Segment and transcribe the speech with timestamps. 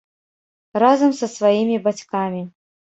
[0.85, 2.43] Разам са сваімі бацькамі.